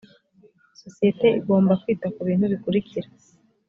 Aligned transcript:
sosiyete 0.81 1.27
igomba 1.39 1.73
kwita 1.81 2.07
ku 2.13 2.21
bintu 2.27 2.45
bikurikira 2.53 3.07